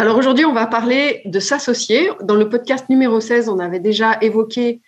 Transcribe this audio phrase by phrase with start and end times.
[0.00, 2.08] Alors aujourd'hui, on va parler de s'associer.
[2.22, 4.80] Dans le podcast numéro 16, on avait déjà évoqué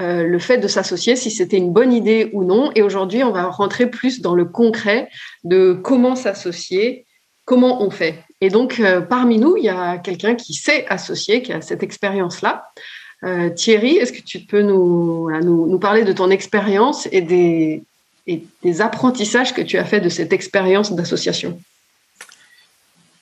[0.00, 2.72] euh, le fait de s'associer, si c'était une bonne idée ou non.
[2.74, 5.08] Et aujourd'hui, on va rentrer plus dans le concret
[5.44, 7.06] de comment s'associer,
[7.44, 8.24] comment on fait.
[8.40, 11.84] Et donc, euh, parmi nous, il y a quelqu'un qui sait associer, qui a cette
[11.84, 12.64] expérience-là.
[13.22, 17.84] Euh, Thierry, est-ce que tu peux nous, parler de ton expérience et des,
[18.26, 21.56] et des apprentissages que tu as fait de cette expérience d'association?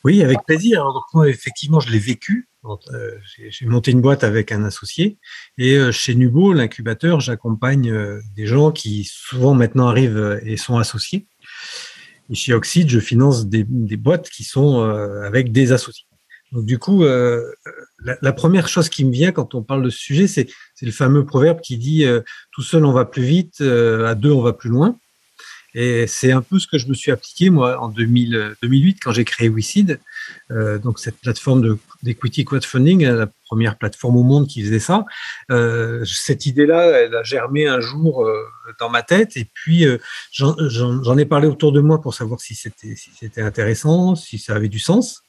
[0.04, 0.84] Oui, avec plaisir.
[1.14, 2.48] Moi, effectivement, je l'ai vécu.
[2.92, 3.18] Euh,
[3.50, 5.18] j'ai monté une boîte avec un associé
[5.58, 10.78] et euh, chez Nubo, l'incubateur, j'accompagne euh, des gens qui souvent maintenant arrivent et sont
[10.78, 11.26] associés.
[12.30, 16.06] Et chez Oxide, je finance des, boîtes qui sont avec des associés.
[16.52, 20.26] Donc du coup, la, première chose qui me vient quand on parle de ce sujet,
[20.26, 20.48] c'est
[20.80, 22.06] le fameux proverbe qui dit
[22.50, 24.98] tout seul on va plus vite, à deux on va plus loin.
[25.74, 29.12] Et c'est un peu ce que je me suis appliqué, moi, en 2000, 2008, quand
[29.12, 29.98] j'ai créé WeSeed,
[30.50, 35.04] euh, donc cette plateforme d'equity crowdfunding, la première plateforme au monde qui faisait ça.
[35.50, 38.36] Euh, cette idée-là, elle a germé un jour euh,
[38.78, 39.98] dans ma tête, et puis euh,
[40.32, 44.78] j'en ai parlé autour de moi pour savoir si c'était intéressant, si ça avait du
[44.78, 45.24] sens.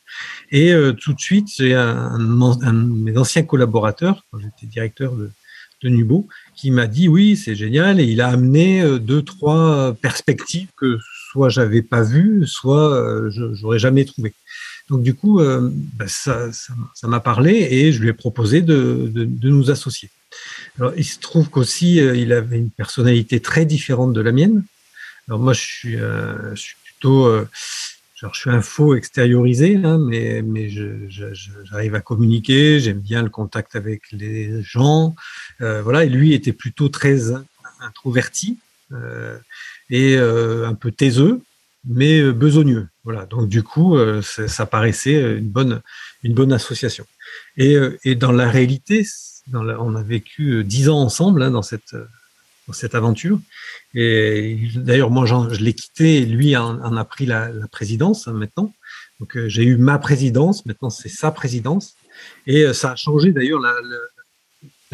[0.51, 5.13] Et euh, tout de suite, j'ai un, un, de mes anciens collaborateurs, quand j'étais directeur
[5.13, 5.31] de,
[5.81, 9.93] de Nubo, qui m'a dit oui, c'est génial, et il a amené euh, deux, trois
[10.01, 10.99] perspectives que
[11.31, 14.33] soit j'avais pas vues, soit euh, j'aurais jamais trouvé.
[14.89, 19.11] Donc du coup, euh, bah, ça, ça, m'a parlé et je lui ai proposé de,
[19.13, 20.09] de, nous associer.
[20.79, 24.63] Alors il se trouve qu'aussi il avait une personnalité très différente de la mienne.
[25.27, 27.27] Alors moi, je suis, je suis plutôt
[28.15, 30.69] Genre, je suis un faux extériorisé, hein, mais, mais
[31.09, 35.15] j'arrive à communiquer, j'aime bien le contact avec les gens.
[35.59, 37.33] Euh, voilà, et lui était plutôt très
[37.81, 38.57] introverti
[38.93, 39.37] euh,
[39.89, 41.41] et euh, un peu taiseux,
[41.83, 42.87] mais euh, besogneux.
[43.03, 45.81] Voilà, donc du coup, euh, ça, paraissait une bonne,
[46.23, 47.05] une bonne association.
[47.57, 47.75] Et,
[48.05, 49.05] et dans la réalité,
[49.47, 51.95] dans la, on a vécu dix ans ensemble hein, dans cette
[52.67, 53.39] dans cette aventure.
[53.93, 58.73] Et d'ailleurs, moi, je l'ai quitté lui en, a pris la, présidence hein, maintenant.
[59.19, 61.95] Donc, euh, j'ai eu ma présidence, maintenant c'est sa présidence.
[62.47, 63.73] Et euh, ça a changé d'ailleurs la,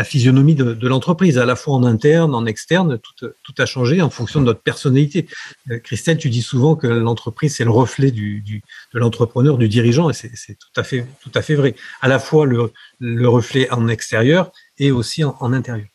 [0.03, 4.09] physionomie de, l'entreprise, à la fois en interne, en externe, tout, tout, a changé en
[4.09, 5.27] fonction de notre personnalité.
[5.69, 8.61] Euh, Christelle, tu dis souvent que l'entreprise, c'est le reflet de
[8.93, 11.75] l'entrepreneur, du dirigeant, et c'est tout à fait, tout à fait vrai.
[12.01, 15.87] À la fois le, le reflet en extérieur et aussi en intérieur.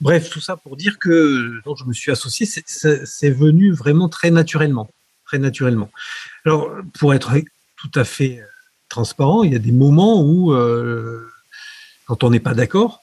[0.00, 4.90] Bref, tout ça pour dire que je me suis associé, c'est venu vraiment très naturellement.
[5.26, 5.90] Très naturellement.
[6.44, 7.32] Alors, pour être
[7.76, 8.44] tout à fait euh,
[8.88, 11.28] transparent, il y a des moments où, euh,
[12.06, 13.02] quand on n'est pas d'accord,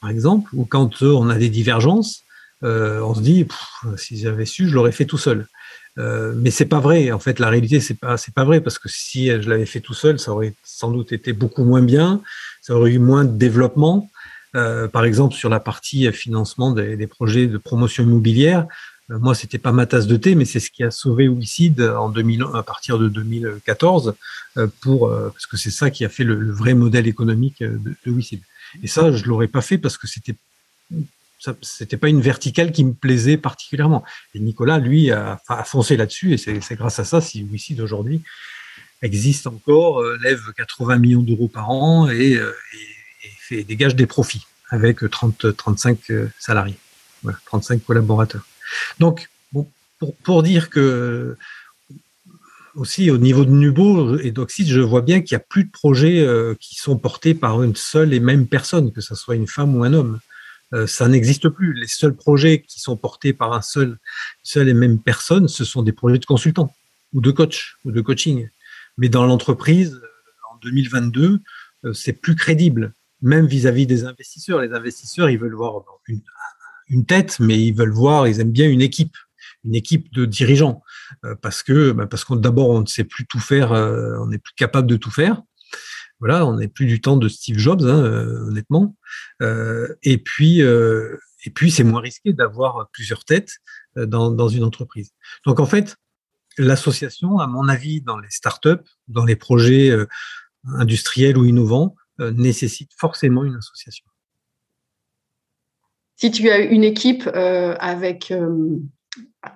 [0.00, 2.24] par exemple, ou quand euh, on a des divergences,
[2.62, 3.46] on se dit,
[3.96, 5.46] si j'avais su, je l'aurais fait tout seul.
[5.98, 7.10] Euh, mais c'est pas vrai.
[7.12, 9.80] En fait, la réalité, c'est pas, c'est pas vrai parce que si je l'avais fait
[9.80, 12.22] tout seul, ça aurait sans doute été beaucoup moins bien,
[12.62, 14.10] ça aurait eu moins de développement.
[14.56, 18.66] Euh, par exemple, sur la partie financement des, projets de promotion immobilière,
[19.10, 21.80] euh, moi, c'était pas ma tasse de thé, mais c'est ce qui a sauvé Wicid
[21.80, 24.14] en 2000, à partir de 2014,
[24.56, 28.20] euh, pour parce que c'est ça qui a fait le, vrai modèle économique de, de.
[28.82, 30.34] Et ça, je l'aurais pas fait parce que c'était
[31.62, 34.04] c'était pas une verticale qui me plaisait particulièrement.
[34.34, 38.20] Et Nicolas, lui, a, foncé là-dessus, et c'est grâce à ça si Wicid aujourd'hui
[39.00, 42.38] existe encore, lève 80 millions d'euros par an et
[43.52, 46.78] et dégage des profits avec 30, 35 euh, salariés,
[47.46, 48.46] 35 collaborateurs.
[48.98, 49.28] Donc,
[50.24, 51.36] pour, dire que
[52.74, 55.70] aussi au niveau de Nubo et d'Oxide, je vois bien qu'il n'y a plus de
[55.70, 59.46] projets euh, qui sont portés par une seule et même personne, que ce soit une
[59.46, 60.20] femme ou un homme.
[60.72, 61.74] Euh, ça n'existe plus.
[61.74, 63.98] Les seuls projets qui sont portés par un seul,
[64.42, 66.74] seule et même personne, ce sont des projets de consultants
[67.12, 68.48] ou de coach ou de coaching.
[68.96, 70.00] Mais dans l'entreprise,
[70.50, 71.40] en 2022,
[71.92, 74.60] c'est plus crédible même vis-à-vis des investisseurs.
[74.60, 75.84] Les investisseurs, ils veulent voir
[76.88, 79.16] une, tête, mais ils veulent voir, ils aiment bien une équipe,
[79.64, 80.82] une équipe de dirigeants,
[81.24, 84.26] euh, parce que bah, parce qu'on d'abord on ne sait plus tout faire, euh, on
[84.26, 85.42] n'est plus capable de tout faire.
[86.18, 88.96] Voilà, on n'est plus du temps de Steve Jobs, hein, euh, honnêtement.
[90.02, 93.58] et puis et puis c'est moins risqué d'avoir plusieurs têtes
[93.96, 95.12] dans une entreprise.
[95.46, 95.96] Donc en fait,
[96.58, 99.90] l'association, à mon avis, dans les startups, dans les projets
[100.64, 104.04] industriels ou innovants, nécessite forcément une association.
[106.16, 108.32] Si tu as une équipe avec,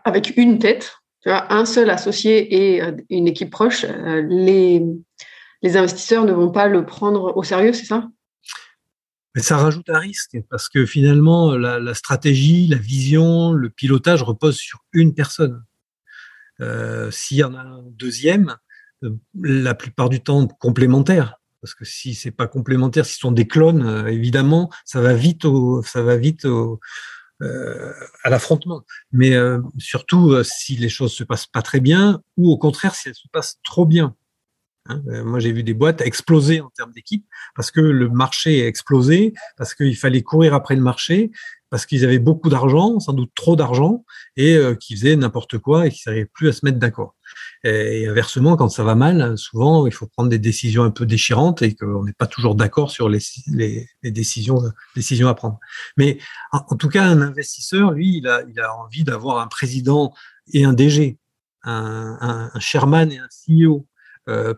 [0.04, 4.82] avec une tête, tu vois, un seul associé et une équipe proche, les,
[5.62, 8.08] les investisseurs ne vont pas le prendre au sérieux, c'est ça?
[9.34, 14.58] Mais ça rajoute un risque parce que finalement, la, stratégie, la vision, le pilotage reposent
[14.58, 15.64] sur une personne.
[16.60, 18.56] Euh, S'il y en a un deuxième,
[19.02, 19.10] euh,
[19.42, 23.48] la plupart du temps complémentaire, parce que si c'est pas complémentaire, si ce sont des
[23.48, 26.78] clones, euh, évidemment, ça va vite au, ça va vite au,
[27.40, 27.90] euh,
[28.22, 28.82] à l'affrontement.
[29.12, 33.08] Mais euh, surtout si les choses se passent pas très bien, ou au contraire si
[33.08, 34.14] elles se passent trop bien.
[34.86, 35.02] Hein.
[35.08, 37.24] Euh, moi, j'ai vu des boîtes exploser en termes d'équipe
[37.56, 41.30] parce que le marché a explosé, parce qu'il fallait courir après le marché,
[41.70, 44.04] parce qu'ils avaient beaucoup d'argent, sans doute trop d'argent,
[44.36, 47.14] et euh, qu'ils faisaient n'importe quoi et qu'ils n'arrivaient plus à se mettre d'accord.
[47.64, 51.62] Et, inversement, quand ça va mal, souvent, il faut prendre des décisions un peu déchirantes
[51.62, 53.20] et qu'on n'est pas toujours d'accord sur les,
[54.02, 54.60] décisions,
[55.26, 55.58] à prendre.
[55.96, 56.18] Mais
[56.52, 60.12] en, tout cas, un investisseur, lui, il a, envie d'avoir un président
[60.52, 61.18] et un DG,
[61.62, 63.86] un, un, un chairman et un CEO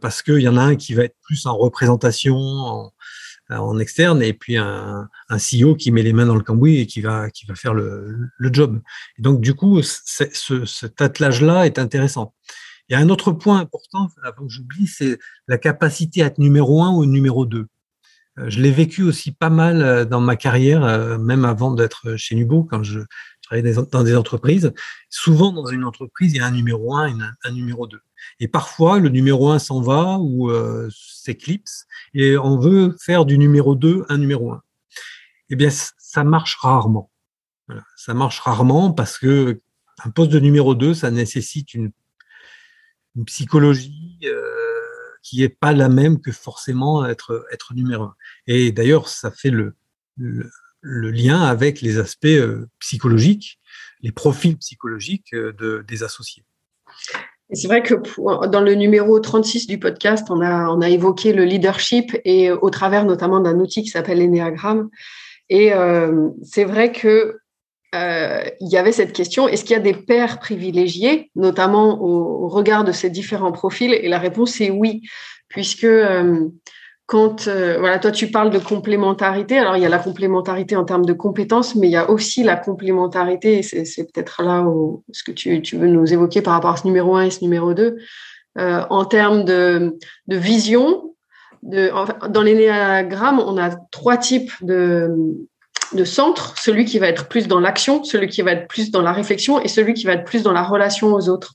[0.00, 2.36] parce qu'il y en a un qui va être plus en représentation,
[3.50, 7.00] en, externe, et puis un, CEO qui met les mains dans le cambouis et qui
[7.00, 8.80] va, qui va faire le, job.
[9.18, 12.34] Et donc, du coup, ce, cet attelage-là est intéressant.
[12.88, 15.18] Il y a un autre point important, avant que j'oublie, c'est
[15.48, 17.66] la capacité à être numéro un ou numéro deux.
[18.38, 22.34] Euh, je l'ai vécu aussi pas mal euh, dans ma carrière, même avant d'être chez
[22.34, 23.00] Nubo, quand je
[23.92, 24.72] dans des entreprises.
[25.08, 27.14] Souvent, dans une entreprise, il y a un numéro un et
[27.44, 28.00] un numéro deux.
[28.40, 33.38] Et parfois, le numéro 1 s'en va ou euh, s'éclipse et on veut faire du
[33.38, 34.62] numéro 2 un numéro 1.
[35.50, 37.10] Eh bien, ça marche rarement.
[37.66, 37.84] Voilà.
[37.96, 39.60] Ça marche rarement parce que
[40.04, 41.90] un poste de numéro 2, ça nécessite une,
[43.16, 44.42] une psychologie euh,
[45.22, 48.16] qui n'est pas la même que forcément être, être numéro 1.
[48.46, 49.74] Et d'ailleurs, ça fait le,
[50.16, 50.50] le,
[50.86, 53.58] le, lien avec les aspects euh, psychologiques,
[54.02, 56.44] les profils psychologiques euh, de, des associés.
[57.52, 57.94] C'est vrai que
[58.48, 63.38] dans le numéro 36 du podcast, on a, évoqué le leadership et au travers notamment
[63.38, 64.88] d'un outil qui s'appelle l'Enneagramme.
[65.48, 67.38] Et euh, c'est vrai que
[67.94, 72.48] euh, il y avait cette question est-ce qu'il y a des pairs privilégiés, notamment au,
[72.48, 73.92] regard de ces différents profils?
[73.92, 75.02] Et la réponse est oui,
[75.48, 76.48] puisque euh,
[77.06, 80.84] quand euh, voilà, toi tu parles de complémentarité, alors il y a la complémentarité en
[80.84, 85.22] termes de compétences, mais il y a aussi la complémentarité, c'est peut-être là où, ce
[85.22, 87.96] que tu, veux nous évoquer par rapport à ce numéro 1 et ce numéro 2,
[88.58, 89.96] euh, en termes de,
[90.28, 91.12] vision.
[91.62, 98.02] Dans l'énéagramme, on a trois types de centres, celui qui va être plus dans l'action,
[98.02, 100.52] celui qui va être plus dans la réflexion et celui qui va être plus dans
[100.52, 101.54] la relation aux autres.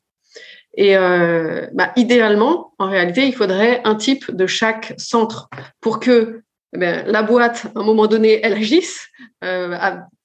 [0.76, 5.50] Et euh, bah, idéalement, en réalité, il faudrait un type de chaque centre
[5.82, 6.42] pour que
[6.74, 9.08] eh la boîte, à un moment donné, elle agisse,
[9.44, 9.78] euh,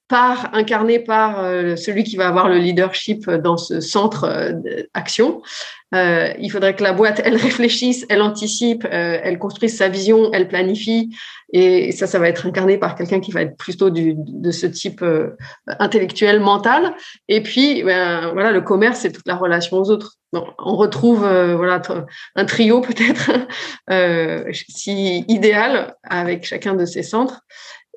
[0.08, 4.52] par incarné par euh, celui qui va avoir le leadership dans ce centre
[4.94, 5.43] d'action.
[5.96, 10.31] Euh, il faudrait que la boîte, elle réfléchisse, elle anticipe, euh, elle construise sa vision,
[10.32, 11.16] elle planifie.
[11.52, 14.66] Et ça, ça va être incarné par quelqu'un qui va être plutôt du, de ce
[14.66, 15.36] type euh,
[15.79, 16.94] intellectuel, mental.
[17.29, 20.17] Et puis, ben, voilà, le commerce, c'est toute la relation aux autres.
[20.32, 21.81] on retrouve voilà
[22.34, 23.31] un trio peut-être
[24.50, 27.41] si idéal avec chacun de ces centres.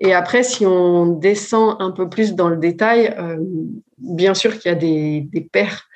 [0.02, 3.14] Et après, si on descend un peu plus dans le détail,
[3.98, 5.90] bien sûr qu'il y a des, des paires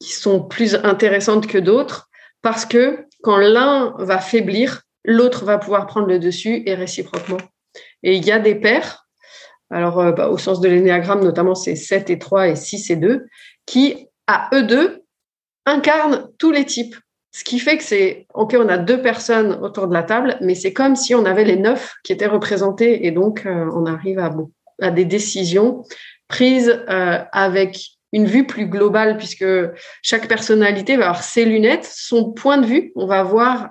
[0.00, 2.08] qui sont plus intéressantes que d'autres
[2.42, 7.38] parce que quand l'un va faiblir, l'autre va pouvoir prendre le dessus et réciproquement.
[8.02, 9.06] Et il y a des paires,
[9.70, 12.96] alors euh, bah, au sens de l'énéagramme notamment c'est 7 et 3 et 6 et
[12.96, 13.26] 2,
[13.66, 15.02] qui à eux deux
[15.66, 16.96] incarnent tous les types.
[17.32, 20.54] Ce qui fait que c'est, ok, on a deux personnes autour de la table, mais
[20.54, 24.18] c'est comme si on avait les neuf qui étaient représentés et donc euh, on arrive
[24.18, 25.82] à, des décisions
[26.28, 29.44] prises euh, avec une vue plus globale puisque
[30.02, 32.92] chaque personnalité va avoir ses lunettes, son point de vue.
[32.96, 33.68] On va voir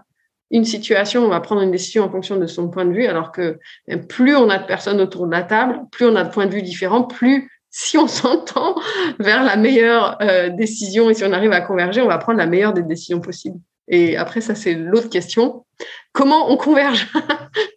[0.51, 3.31] une situation, on va prendre une décision en fonction de son point de vue, alors
[3.31, 6.29] que ben, plus on a de personnes autour de la table, plus on a de
[6.29, 8.75] points de vue différents, plus si on s'entend
[9.17, 12.45] vers la meilleure euh, décision et si on arrive à converger, on va prendre la
[12.45, 13.59] meilleure des décisions possibles.
[13.87, 15.65] Et après, ça, c'est l'autre question.
[16.11, 17.07] Comment on converge?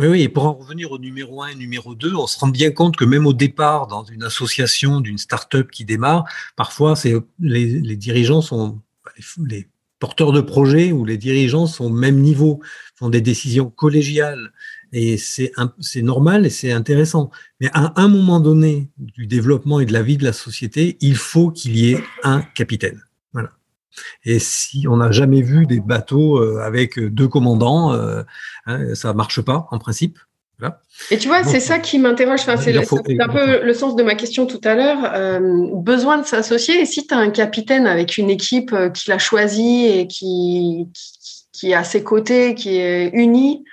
[0.00, 2.48] Oui, oui, et pour en revenir au numéro 1 et numéro 2, on se rend
[2.48, 6.24] bien compte que même au départ, dans une association, d'une start-up qui démarre,
[6.56, 6.94] parfois
[7.38, 8.80] les, les, dirigeants sont
[9.46, 12.62] les, porteurs de projets ou les dirigeants sont au même niveau,
[12.94, 14.54] font des décisions collégiales.
[14.94, 15.52] Et c'est
[15.96, 17.30] normal et c'est intéressant.
[17.60, 21.16] Mais à un moment donné du développement et de la vie de la société, il
[21.16, 23.02] faut qu'il y ait un capitaine.
[24.24, 27.92] Et si on n'a jamais vu des bateaux avec deux commandants,
[28.66, 30.18] hein, ça marche pas en principe.
[31.10, 32.40] Et tu vois, c'est ça qui m'interroge.
[32.40, 35.12] Enfin, c'est un peu le sens de ma question tout à l'heure.
[35.14, 36.80] Euh, besoin de s'associer.
[36.80, 40.88] Et si tu as un capitaine avec une équipe euh, qui l'a choisi et qui,
[41.52, 43.64] qui, est à ses côtés, qui est uni,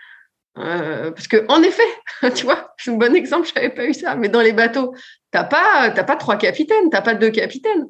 [0.58, 1.84] euh, parce que en effet,
[2.36, 3.48] tu vois, c'est un bon exemple.
[3.48, 4.16] Je n'avais pas eu ça.
[4.16, 4.94] Mais dans les bateaux,
[5.32, 7.88] t'as pas, pas trois capitaines, t'as pas deux capitaines.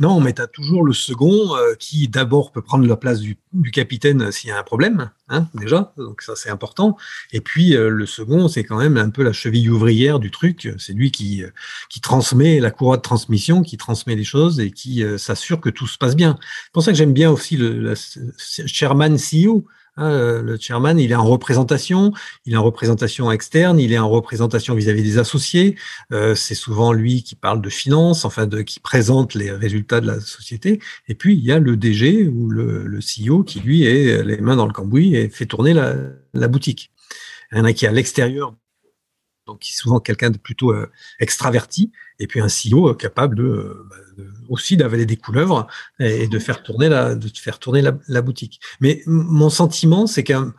[0.00, 3.38] Non, mais tu toujours le second euh, qui d'abord peut prendre la place du,
[3.72, 6.96] capitaine euh, s'il y a un problème, hein, déjà, donc ça c'est important.
[7.32, 10.68] Et puis euh, le second, c'est quand même un peu la cheville ouvrière du truc,
[10.78, 11.44] c'est lui qui,
[11.90, 15.86] qui transmet la courroie de transmission, qui transmet les choses et qui s'assure que tout
[15.86, 16.38] se passe bien.
[16.40, 17.94] C'est pour ça que j'aime bien aussi le, le
[18.36, 19.64] Sherman CEO,
[19.96, 22.12] Hein, le chairman, il est en représentation,
[22.46, 25.76] il est en représentation externe, il est en représentation vis-à-vis des associés.
[26.12, 30.06] Euh, c'est souvent lui qui parle de finances, enfin de qui présente les résultats de
[30.08, 30.80] la société.
[31.06, 34.38] Et puis il y a le DG ou le, le CEO qui lui est les
[34.38, 35.94] mains dans le cambouis et fait tourner la,
[36.32, 36.90] la boutique.
[37.52, 38.54] Il y en a qui est à l'extérieur
[39.46, 43.86] donc qui est souvent quelqu'un de plutôt euh, extraverti, et puis un CEO capable euh,
[43.90, 45.66] bah, de, aussi d'avaler des couleuvres
[45.98, 48.60] et, de faire tourner la, de faire tourner la, boutique.
[48.80, 50.54] Mais mon sentiment, c'est qu'un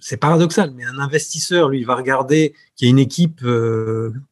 [0.00, 3.42] c'est paradoxal, mais un investisseur, lui, va regarder qu'il y a une équipe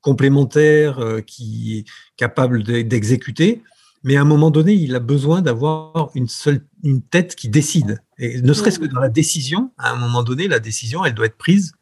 [0.02, 1.84] complémentaire qui est
[2.18, 3.62] capable d'exécuter,
[4.04, 8.00] mais à un moment donné, il a besoin d'avoir une seule une tête qui décide.
[8.18, 11.26] Et ne serait-ce que dans la décision, à un moment donné, la décision, elle doit
[11.26, 11.72] être prise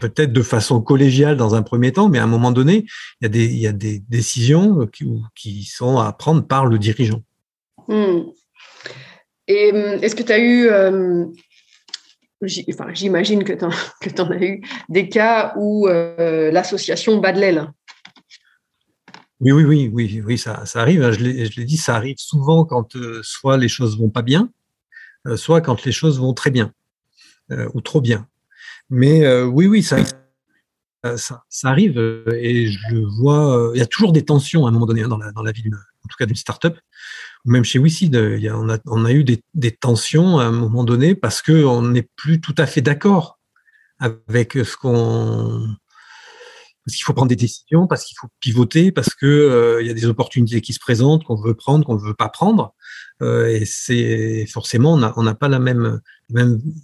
[0.00, 2.86] peut-être de façon collégiale dans un premier temps, mais à un moment donné,
[3.20, 6.66] il y a des, il y a des décisions qui, qui sont à prendre par
[6.66, 7.22] le dirigeant.
[7.88, 8.20] Hmm.
[9.48, 11.26] Et hum, est-ce que tu as eu, euh,
[12.70, 13.70] enfin, j'imagine que tu en,
[14.30, 17.72] as eu, des cas où euh, l'association bat de l'aile?
[19.40, 21.02] Oui, oui, oui, oui, oui, ça, ça arrive.
[21.02, 21.12] Hein.
[21.12, 24.50] Je l'ai dit, ça arrive souvent quand euh, soit les choses vont pas bien,
[25.34, 26.72] soit quand les choses vont très bien
[27.74, 28.28] ou trop bien.
[28.90, 29.98] Mais euh, oui, oui, ça,
[31.16, 33.56] ça, arrive euh, et je vois.
[33.56, 35.44] Euh, il y a toujours des tensions à un moment donné hein, dans, la, dans
[35.44, 36.76] la vie, en tout cas d'une start-up,
[37.44, 38.16] même chez WeSeed,
[38.52, 42.08] on, a, on a eu des, des, tensions à un moment donné parce qu'on n'est
[42.16, 43.38] plus tout à fait d'accord
[44.00, 45.68] avec ce qu'on.
[46.84, 49.94] Parce qu'il faut prendre des décisions, parce qu'il faut pivoter, parce que il y a
[49.94, 52.74] des opportunités qui se présentent qu'on veut prendre, qu'on ne veut pas prendre.
[53.22, 56.00] Euh, et c'est forcément, on n'a pas la même,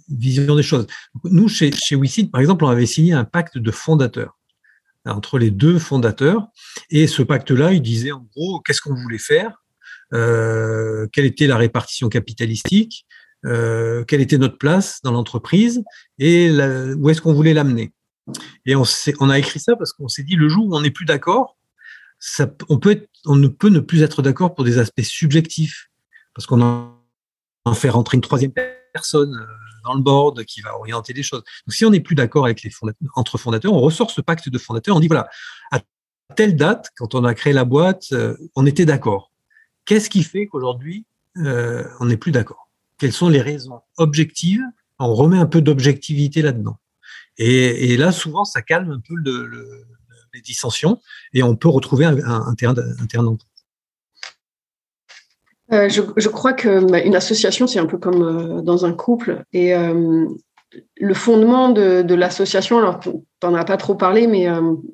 [0.09, 0.87] vision des choses.
[1.23, 4.37] Nous, chez, chez WeSeed, par exemple, on avait signé un pacte de fondateurs
[5.05, 6.47] entre les deux fondateurs.
[6.89, 9.63] Et ce pacte-là, il disait en gros qu'est-ce qu'on voulait faire,
[10.13, 13.05] euh, quelle était la répartition capitalistique,
[13.45, 15.83] euh, quelle était notre place dans l'entreprise?
[16.19, 16.51] Et
[16.97, 17.93] où est-ce qu'on voulait l'amener?
[18.65, 18.83] Et on,
[19.29, 21.57] a écrit ça parce qu'on s'est dit le jour où on n'est plus d'accord,
[22.67, 22.79] on,
[23.25, 25.89] on ne peut ne plus être d'accord pour des aspects subjectifs
[26.37, 28.51] parce qu'on en fait rentrer une troisième
[28.93, 29.45] personne euh,
[29.83, 31.41] dans le board qui va orienter les choses.
[31.65, 32.69] Donc, si on n'est plus d'accord avec les
[33.15, 35.27] entre fondateurs, on ressort ce pacte de fondateurs, on dit voilà,
[35.71, 35.81] à
[36.35, 39.31] telle date, quand on a créé la boîte, euh, on était d'accord.
[39.85, 42.69] Qu'est-ce qui fait qu'aujourd'hui, euh, on n'est plus d'accord?
[42.99, 44.61] Quelles sont les raisons objectives?
[44.99, 46.77] On remet un peu d'objectivité là-dedans.
[47.39, 49.15] Et, là, souvent, ça calme un peu
[50.33, 51.01] les dissensions
[51.33, 53.46] et on peut retrouver un, un terrain d'entente.
[55.73, 59.43] Euh, je, crois que bah, association, c'est un peu comme euh, dans un couple.
[59.51, 60.25] Et euh,
[60.97, 63.09] le fondement de, l'association, alors tu
[63.43, 64.47] n'en as pas trop parlé, mais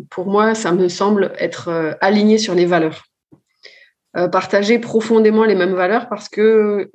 [0.09, 3.05] pour moi, ça me semble être aligné sur les valeurs.
[4.31, 6.91] partager profondément les mêmes valeurs parce que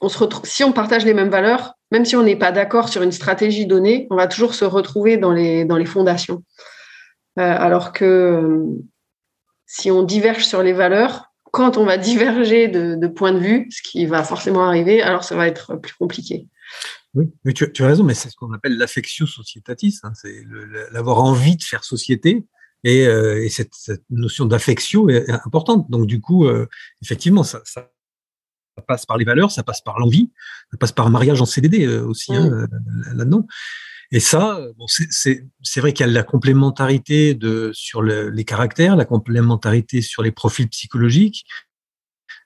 [0.00, 2.88] on se retrouve, si on partage les mêmes valeurs, même si on n'est pas d'accord
[2.88, 6.42] sur une stratégie donnée, on va toujours se retrouver dans les, dans les fondations.
[7.36, 8.64] alors que
[9.66, 13.66] si on diverge sur les valeurs, quand on va diverger de, de point de vue,
[13.70, 16.48] ce qui va forcément arriver, alors ça va être plus compliqué.
[17.14, 20.44] Oui, mais tu, as raison, mais c'est ce qu'on appelle l'affectio societatis, hein, c'est
[20.92, 22.44] l'avoir envie de faire société,
[22.84, 25.90] et, euh, et cette, cette, notion d'affectio est importante.
[25.90, 26.68] Donc du coup, euh,
[27.02, 27.90] effectivement, ça, ça,
[28.86, 30.30] passe par les valeurs, ça passe par l'envie,
[30.70, 33.16] ça passe par un mariage en CDD euh, aussi hein, mmh.
[33.16, 33.46] là-dedans.
[34.12, 38.96] Et ça, bon, c'est vrai qu'il y a la complémentarité de, sur le, les caractères,
[38.96, 41.44] la complémentarité sur les profils psychologiques,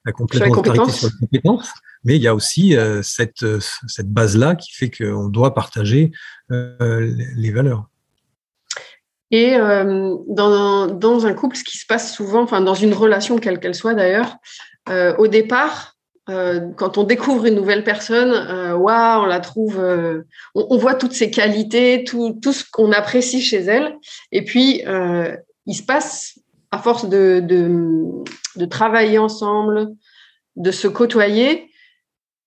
[0.05, 1.71] la complémentarité sur les compétences,
[2.05, 3.47] mais il y a aussi euh, cette,
[3.89, 6.13] cette base-là qui fait qu'on doit partager
[6.53, 7.89] euh, les valeurs.
[9.31, 13.39] Et euh, dans, dans, un couple, ce qui se passe souvent, enfin dans une relation
[13.39, 14.37] quelle qu'elle soit d'ailleurs,
[14.89, 15.94] euh, au départ,
[16.31, 20.23] euh, quand on découvre une nouvelle personne, euh, on la trouve, euh,
[20.55, 23.97] on, voit toutes ses qualités, tout, tout ce qu'on apprécie chez elle.
[24.33, 24.83] Et puis,
[25.67, 26.39] il se passe
[26.71, 29.89] à force de, de, travailler ensemble,
[30.57, 31.71] de se côtoyer,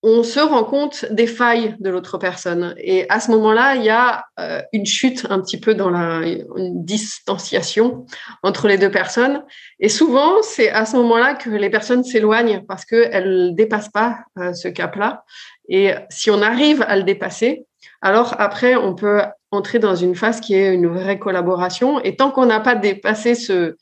[0.02, 2.74] on se rend compte des failles de l'autre personne.
[2.78, 6.20] Et à ce moment-là, il y a euh, une chute un petit peu dans la
[6.56, 8.06] distanciation
[8.44, 9.42] entre les deux personnes.
[9.80, 14.20] Et souvent, c'est à ce moment-là que les personnes s'éloignent parce qu'elles ne dépassent pas
[14.38, 15.24] euh, ce cap-là.
[15.68, 17.66] Et si on arrive à le dépasser,
[18.00, 22.00] alors après, on peut entrer dans une phase qui est une vraie collaboration.
[22.00, 23.76] Et tant qu'on n'a pas dépassé ce,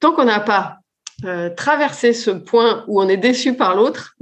[0.00, 0.78] tant qu'on n'a pas
[1.24, 4.16] euh, traversé ce point où on est déçu par l'autre,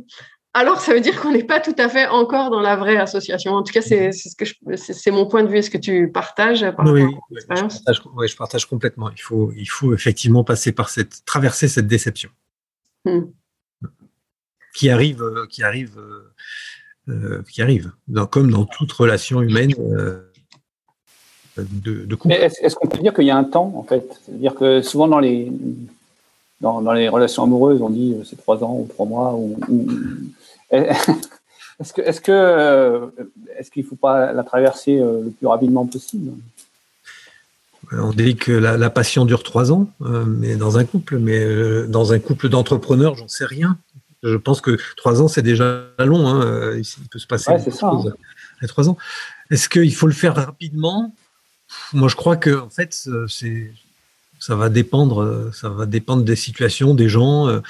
[0.54, 3.52] alors ça veut dire qu'on n'est pas tout à fait encore dans la vraie association.
[3.52, 4.44] En tout cas, c'est ce que
[4.76, 5.59] c'est mon point de vue.
[5.59, 9.11] Est-ce que tu partages par oui, oui, je partage, je partage, complètement.
[9.11, 12.28] Il faut, il faut effectivement passer par cette, traverser cette déception
[13.06, 13.23] hmm.
[14.75, 16.35] qui arrive, euh, qui arrive, euh,
[17.09, 17.92] euh, qui arrive,
[18.30, 19.73] comme dans toute relation humaine.
[21.56, 22.35] de, de couple.
[22.35, 24.21] Est-ce qu'on peut dire qu'il y a un temps, en fait?
[24.25, 25.50] C'est-à-dire que souvent dans les,
[26.62, 29.35] dans, les relations amoureuses, on dit c'est trois ans ou trois mois.
[29.35, 29.57] ou
[31.81, 33.07] Est-ce que, est-ce que, euh,
[33.59, 36.31] est-ce qu'il ne faut pas la traverser euh, le plus rapidement possible?
[37.90, 42.12] On dit que la, passion dure trois ans, euh, mais dans un couple, mais dans
[42.12, 43.76] un couple d'entrepreneurs, j'en sais rien.
[44.23, 46.28] Je pense que trois ans, c'est déjà long.
[46.28, 46.76] Hein.
[46.76, 48.66] Il peut se passer ouais, c'est ça, hein.
[48.69, 48.97] trois ans.
[49.50, 51.12] Est-ce qu'il faut le faire rapidement?
[51.92, 53.73] Moi, je crois que en fait, c'est
[54.42, 57.61] ça va dépendre, ça va dépendre des situations, des gens.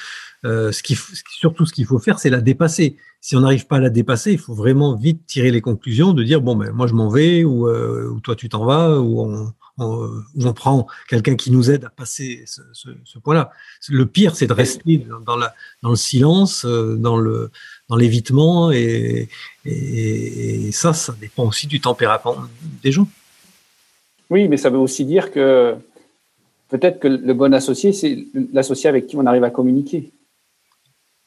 [0.45, 0.99] Euh, qui,
[1.39, 2.97] surtout, ce qu'il faut faire, c'est la dépasser.
[3.21, 6.25] Si on n'arrive pas à la dépasser, il faut vraiment vite tirer les conclusions de
[6.25, 10.53] dire bon ben moi je m'en vais ou, euh, toi tu t'en vas ou on,
[10.53, 13.53] prend quelqu'un qui nous aide à passer ce, ce, ce point-là.
[13.89, 19.29] Le pire, c'est de rester dans, le silence, euh, dans l'évitement et,
[19.65, 22.37] et, ça, ça dépend aussi du tempérament
[22.83, 23.09] des gens.
[24.29, 25.77] Oui, mais ça veut aussi dire que
[26.73, 30.13] peut-être que le bon associé, c'est l'associé avec qui on arrive à communiquer.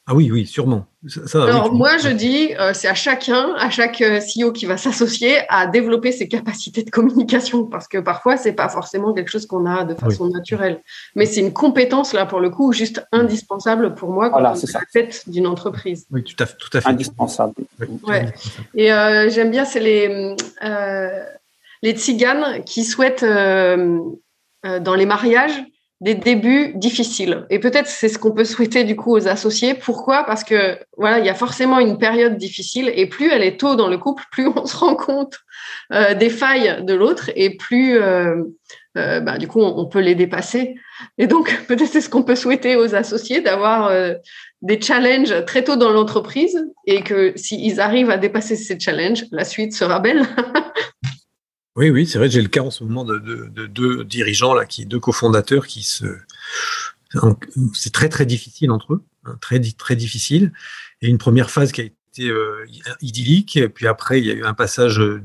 [0.08, 0.86] Ah oui, oui, sûrement.
[1.34, 5.38] Alors moi, je dis, euh, c'est à chacun, à chaque euh, CEO qui va s'associer
[5.48, 9.66] à développer ses capacités de communication, parce que parfois, c'est pas forcément quelque chose qu'on
[9.66, 10.80] a de façon naturelle,
[11.16, 14.72] mais c'est une compétence là pour le coup juste indispensable pour moi quand voilà, c'est
[14.72, 16.06] la tête d'une entreprise.
[16.12, 16.88] Oui, tout à fait, tout à fait.
[16.88, 17.54] Indispensable.
[18.06, 18.32] ouais.
[18.76, 20.36] Et euh, j'aime bien, c'est les
[21.82, 23.24] les tziganes qui souhaitent
[24.80, 25.62] dans les mariages
[26.00, 27.46] des débuts difficiles.
[27.48, 29.74] Et peut-être c'est ce qu'on peut souhaiter du coup aux associés.
[29.74, 30.24] Pourquoi?
[30.24, 33.76] Parce que voilà, il y a forcément une période difficile et plus elle est tôt
[33.76, 35.38] dans le couple, plus on se rend compte
[35.92, 38.42] euh, des failles de l'autre et plus euh,
[38.98, 40.74] euh, bah, du coup on, peut les dépasser.
[41.16, 43.90] Et donc peut-être c'est ce qu'on peut souhaiter aux associés d'avoir
[44.60, 49.44] des challenges très tôt dans l'entreprise et que s'ils arrivent à dépasser ces challenges, la
[49.44, 50.26] suite sera belle.
[51.76, 53.18] Oui, oui, c'est vrai, j'ai le cas en ce moment de,
[53.66, 56.06] deux dirigeants, là, qui, deux cofondateurs qui se.
[57.74, 60.52] C'est très, très difficile entre eux, hein, très, très difficile.
[61.02, 62.64] Et une première phase qui a été euh,
[63.02, 65.22] idyllique, puis après, il y a eu un passage euh,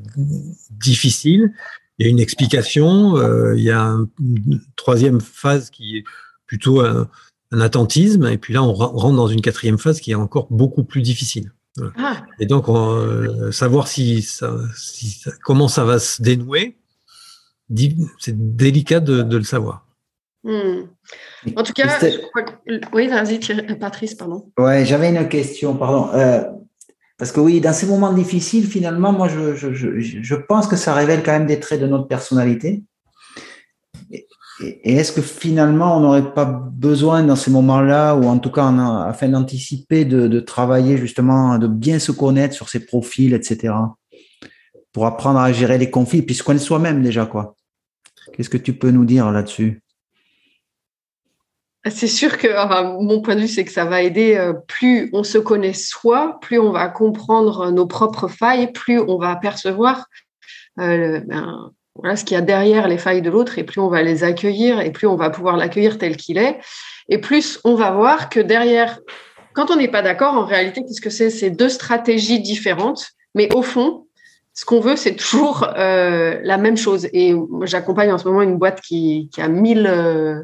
[0.70, 1.54] difficile,
[1.98, 6.04] il y a une explication, euh, il y a une troisième phase qui est
[6.48, 7.08] plutôt un
[7.62, 11.02] attentisme, et puis là, on rentre dans une quatrième phase qui est encore beaucoup plus
[11.02, 11.54] difficile.
[11.98, 12.26] Ah.
[12.40, 16.78] Et donc, euh, savoir si, ça, si comment ça va se dénouer,
[18.20, 19.86] c'est délicat de, de, le savoir.
[20.44, 20.88] Hmm.
[21.56, 22.82] En tout cas, je crois que...
[22.94, 23.40] oui, vas-y,
[23.80, 24.52] Patrice, pardon.
[24.58, 26.10] Ouais, j'avais une question, pardon.
[26.14, 26.44] Euh,
[27.18, 30.76] parce que oui, dans ces moments difficiles, finalement, moi, je, je, je, je, pense que
[30.76, 32.84] ça révèle quand même des traits de notre personnalité.
[34.64, 38.68] Et est-ce que finalement, on n'aurait pas besoin dans ces moments-là, ou en tout cas
[39.08, 43.74] afin d'anticiper, de, travailler justement, de bien se connaître sur ses profils, etc.,
[44.92, 47.56] pour apprendre à gérer les conflits, puis se connaître soi-même déjà, quoi?
[48.34, 49.82] Qu'est-ce que tu peux nous dire là-dessus?
[51.90, 52.48] C'est sûr que
[53.02, 54.36] mon point de vue, c'est que ça va aider.
[54.36, 59.18] Euh, plus on se connaît soi, plus on va comprendre nos propres failles, plus on
[59.18, 60.06] va apercevoir
[60.80, 61.22] euh,
[62.16, 64.80] ce qu'il y a derrière les failles de l'autre, et plus on va les accueillir,
[64.82, 66.60] et plus on va pouvoir l'accueillir tel qu'il est,
[67.10, 69.00] et plus on va voir que derrière,
[69.54, 71.30] quand on n'est pas d'accord, en réalité, qu'est-ce que c'est?
[71.30, 74.06] C'est deux stratégies différentes, mais au fond,
[74.54, 77.08] ce qu'on veut, c'est toujours euh, la même chose.
[77.14, 77.34] Et
[77.64, 80.44] j'accompagne en ce moment une boîte qui, a 1000, euh,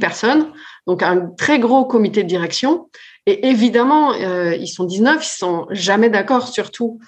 [0.00, 0.52] personnes,
[0.86, 2.88] donc un très gros comité de direction.
[3.26, 6.98] Et évidemment, euh, ils sont 19, ils sont jamais d'accord sur tout.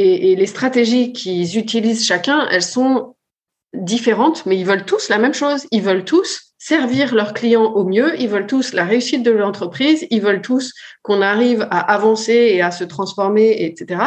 [0.00, 3.16] Et, les stratégies qu'ils utilisent chacun, elles sont
[3.74, 5.66] différentes, mais ils veulent tous la même chose.
[5.72, 10.06] Ils veulent tous servir leurs clients au mieux, ils veulent tous la réussite de l'entreprise,
[10.10, 14.02] ils veulent tous qu'on arrive à avancer et à se transformer, etc.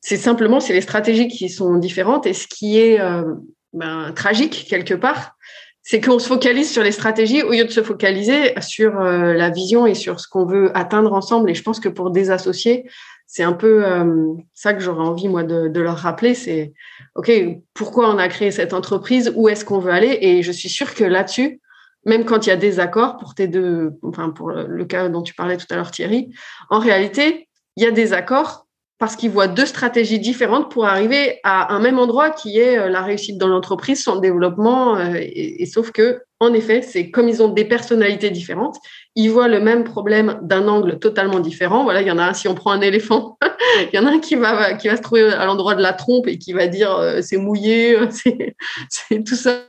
[0.00, 3.24] C'est simplement, c'est les stratégies qui sont différentes et ce qui est euh,
[3.72, 5.36] ben, tragique quelque part,
[5.82, 9.50] c'est qu'on se focalise sur les stratégies au lieu de se focaliser sur euh, la
[9.50, 11.50] vision et sur ce qu'on veut atteindre ensemble.
[11.50, 12.88] Et je pense que pour des associés,
[13.34, 16.34] c'est un peu euh, ça que j'aurais envie, moi, de, leur rappeler.
[16.34, 16.74] C'est,
[17.14, 17.32] OK,
[17.72, 19.32] pourquoi on a créé cette entreprise?
[19.34, 20.18] Où est-ce qu'on veut aller?
[20.20, 21.58] Et je suis sûre que là-dessus,
[22.04, 25.22] même quand il y a des accords pour tes deux, enfin, pour le cas dont
[25.22, 26.30] tu parlais tout à l'heure, Thierry,
[26.68, 28.66] en réalité, il y a des accords
[28.98, 32.90] parce qu'ils voient deux stratégies différentes pour arriver à un même endroit qui est euh,
[32.90, 34.98] la réussite dans l'entreprise, son développement.
[34.98, 38.76] Euh, et, sauf que, en effet, c'est comme ils ont des personnalités différentes,
[39.14, 41.84] ils voient le même problème d'un angle totalement différent.
[41.84, 43.38] Voilà, il y en a un, si on prend un éléphant,
[43.92, 46.38] il y en a un qui va, se trouver à l'endroit de la trompe et
[46.38, 47.96] qui va dire euh, c'est mouillé,
[48.88, 49.62] c'est tout ça.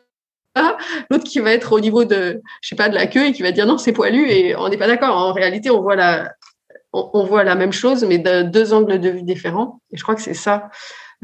[1.09, 3.51] L'autre qui va être au niveau de, je pas, de la queue et qui va
[3.51, 5.17] dire non, c'est poilu et on n'est pas d'accord.
[5.17, 6.31] En réalité, on voit la,
[6.93, 9.81] on, voit la même chose, mais de deux angles de vue différents.
[9.91, 10.69] Et je crois que c'est ça,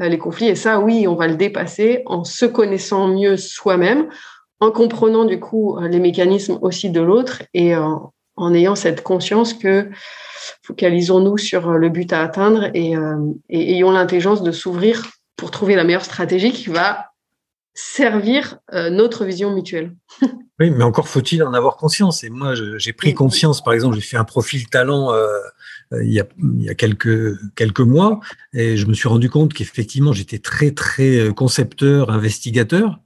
[0.02, 0.48] euh, les conflits.
[0.48, 4.08] Et ça, oui, on va le dépasser en se connaissant mieux soi-même,
[4.60, 8.12] en comprenant du coup euh, les mécanismes aussi de l'autre et en,
[8.54, 9.90] ayant cette conscience que
[10.62, 13.16] focalisons-nous sur le but à atteindre et, euh,
[13.50, 17.06] et ayons l'intelligence de s'ouvrir pour trouver la meilleure stratégie qui va
[17.74, 19.94] servir notre vision mutuelle.
[20.60, 22.22] Oui, mais encore faut-il en avoir conscience.
[22.22, 25.26] Et moi, j'ai pris conscience, par exemple, j'ai fait un profil talent euh,
[25.94, 28.20] euh, il, y a, il, y a, quelques quelques mois,
[28.52, 33.00] et je me suis rendu compte qu'effectivement, j'étais très très euh, concepteur, investigateur.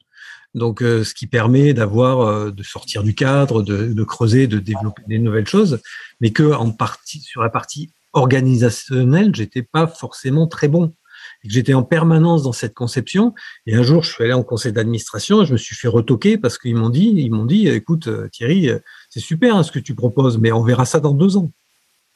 [0.55, 5.19] Donc, ce qui permet d'avoir, de sortir du cadre, de, de, creuser, de développer des
[5.19, 5.81] nouvelles choses,
[6.21, 10.95] mais que en partie sur la partie organisationnelle, j'étais pas forcément très bon
[11.43, 13.35] et que j'étais en permanence dans cette conception.
[13.67, 16.39] Et un jour, je suis allé en conseil d'administration et je me suis fait retoquer
[16.39, 18.79] parce qu'ils m'ont dit, ils m'ont dit, écoute, euh, Thierry, euh,
[19.11, 21.53] c'est super hein, ce que tu proposes, mais on verra ça dans deux ans.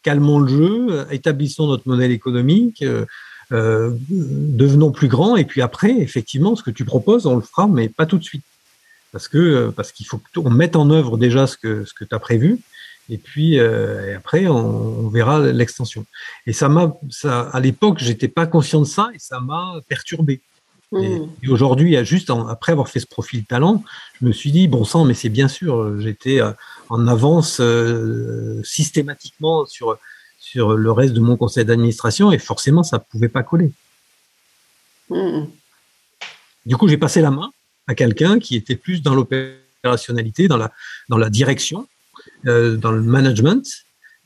[0.03, 3.05] Calmons le jeu, euh, établissons notre modèle économique, euh,
[3.50, 7.88] devenons plus grands, et puis après, effectivement, ce que tu proposes, on le fera, mais
[7.88, 8.44] pas tout de suite.
[9.12, 12.14] Parce que parce qu'il faut qu'on mette en œuvre déjà ce que ce que tu
[12.14, 12.61] as prévu,
[13.08, 16.04] et puis euh, après on, on verra l'extension.
[16.46, 20.42] Et ça m'a, ça, à l'époque, j'étais pas conscient de ça et ça m'a perturbé.
[20.92, 21.28] Et, mmh.
[21.42, 23.82] et aujourd'hui, juste après avoir fait ce profil talent,
[24.20, 26.52] je me suis dit bon sang, mais c'est bien sûr, j'étais euh,
[26.88, 29.98] en avance euh, systématiquement sur
[30.50, 33.72] sur le reste de mon conseil d'administration et forcément ça pouvait pas coller.
[35.11, 35.44] Mmh.
[36.66, 37.50] Du coup, j'ai passé la main
[37.87, 40.70] à quelqu'un qui était plus dans l'opérationnalité, dans la
[41.08, 41.87] dans la direction
[42.46, 43.64] euh, dans le management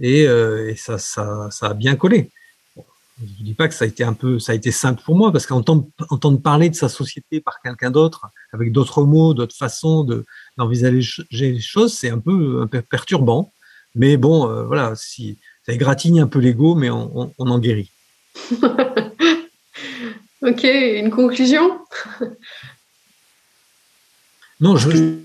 [0.00, 2.30] et, euh, et ça, ça, ça, a bien collé.
[2.76, 5.14] Je ne dis pas que ça a été un peu, ça a été simple pour
[5.14, 9.56] moi parce qu'entendre entendre parler de sa société par quelqu'un d'autre, avec d'autres mots, d'autres
[9.56, 10.24] façons de
[10.56, 13.52] d'envisager les choses, c'est un peu, un peu perturbant.
[13.94, 17.58] Mais bon, euh, voilà, si ça égratigne un peu l'ego, mais on, on, on, en
[17.58, 17.90] guérit.
[20.42, 21.78] ok, une conclusion?
[24.60, 25.18] Non, je,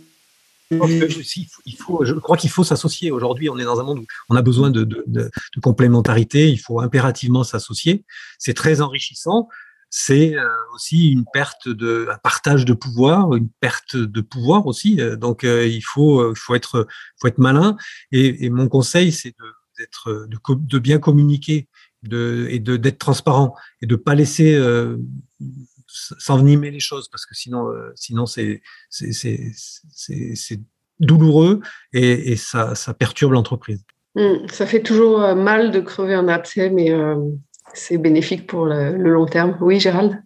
[0.69, 3.12] il faut, je crois qu'il faut s'associer.
[3.12, 6.50] Aujourd'hui, on est dans un monde où on a besoin de, de, de, de complémentarité.
[6.50, 8.04] Il faut impérativement s'associer.
[8.38, 9.47] C'est très enrichissant.
[9.89, 10.45] C'est euh,
[10.76, 15.00] aussi une perte de, un partage de pouvoir, une perte de pouvoir aussi.
[15.00, 16.86] Euh, donc, euh, il faut, faut être,
[17.21, 17.78] faut être malin.
[18.12, 19.45] Et, et mon conseil, c'est de,
[19.77, 21.67] d'être, de, de, bien communiquer,
[22.03, 24.97] de, et de d'être transparent et de pas laisser euh,
[25.87, 30.59] s'envenimer les choses parce que sinon, euh, sinon c'est c'est
[30.99, 31.61] douloureux
[31.93, 33.83] et, et ça, ça, perturbe l'entreprise.
[34.15, 37.15] Mmh, ça fait toujours euh, mal de crever un abcès, mais euh,
[37.73, 39.57] c'est bénéfique pour le, le, long terme.
[39.61, 40.21] Oui, Gérald?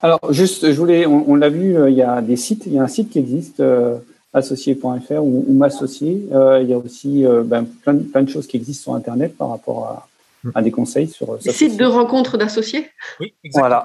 [0.00, 2.78] Alors, juste, je voulais, on, on l'a vu, il y a des sites, il y
[2.78, 3.98] a un site qui existe, euh,
[4.32, 6.26] associé.fr ou, ou m'associer.
[6.30, 9.84] il y a aussi ben, plein, plein de choses qui existent sur Internet par rapport
[9.84, 10.08] à,
[10.54, 11.38] à des conseils sur.
[11.40, 12.88] Site de rencontre d'associés?
[13.20, 13.68] Oui, exactement.
[13.68, 13.84] Voilà.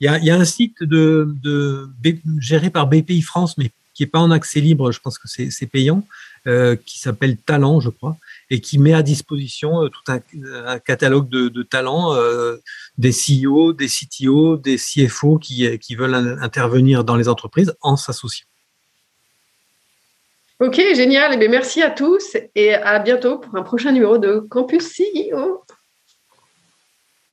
[0.00, 1.90] Il y a, il y a un site de, de,
[2.38, 5.66] géré par BPI France, mais qui est pas en accès libre, je pense que c'est
[5.66, 6.06] payant,
[6.46, 8.16] euh, qui s'appelle Talent, je crois,
[8.48, 10.20] et qui met à disposition euh, tout un,
[10.64, 12.56] un, catalogue de, de talents, euh,
[12.96, 18.46] des CEO, des CTO, des CFO qui, qui veulent intervenir dans les entreprises en s'associant.
[20.60, 21.32] Ok, génial.
[21.32, 25.64] Eh bien, merci à tous et à bientôt pour un prochain numéro de Campus CEO.